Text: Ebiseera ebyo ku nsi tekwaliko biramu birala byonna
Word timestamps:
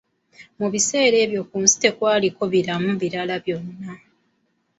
Ebiseera 0.65 1.17
ebyo 1.25 1.41
ku 1.49 1.55
nsi 1.63 1.75
tekwaliko 1.83 2.41
biramu 2.53 2.89
birala 3.01 3.35
byonna 3.43 3.91